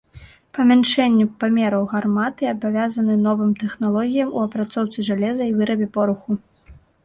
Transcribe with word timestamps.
Памяншэнню 0.57 1.25
памераў 1.43 1.83
гарматы 1.91 2.43
абавязаны 2.53 3.19
новым 3.27 3.51
тэхналогіям 3.61 4.29
у 4.35 4.43
апрацоўцы 4.47 5.09
жалеза 5.11 5.43
і 5.51 5.57
вырабе 5.63 5.87
пораху. 5.99 6.31